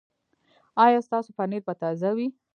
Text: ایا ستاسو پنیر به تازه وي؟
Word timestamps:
ایا 0.83 0.99
ستاسو 1.07 1.29
پنیر 1.37 1.61
به 1.67 1.73
تازه 1.81 2.09
وي؟ 2.15 2.27